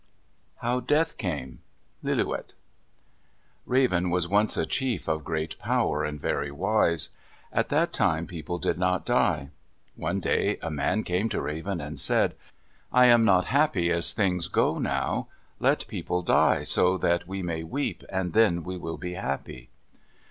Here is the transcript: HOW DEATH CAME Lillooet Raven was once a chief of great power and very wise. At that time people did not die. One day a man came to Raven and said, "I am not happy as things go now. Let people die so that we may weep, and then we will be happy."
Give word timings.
HOW 0.61 0.79
DEATH 0.79 1.19
CAME 1.19 1.59
Lillooet 2.03 2.55
Raven 3.67 4.09
was 4.09 4.27
once 4.27 4.57
a 4.57 4.65
chief 4.65 5.07
of 5.07 5.23
great 5.23 5.59
power 5.59 6.03
and 6.03 6.19
very 6.19 6.49
wise. 6.49 7.09
At 7.53 7.69
that 7.69 7.93
time 7.93 8.25
people 8.25 8.57
did 8.57 8.79
not 8.79 9.05
die. 9.05 9.51
One 9.95 10.19
day 10.19 10.57
a 10.63 10.71
man 10.71 11.03
came 11.03 11.29
to 11.29 11.39
Raven 11.43 11.79
and 11.79 11.99
said, 11.99 12.33
"I 12.91 13.05
am 13.05 13.21
not 13.21 13.45
happy 13.45 13.91
as 13.91 14.11
things 14.11 14.47
go 14.47 14.79
now. 14.79 15.27
Let 15.59 15.85
people 15.87 16.23
die 16.23 16.63
so 16.63 16.97
that 16.97 17.27
we 17.27 17.43
may 17.43 17.61
weep, 17.61 18.03
and 18.09 18.33
then 18.33 18.63
we 18.63 18.77
will 18.77 18.97
be 18.97 19.13
happy." 19.13 19.69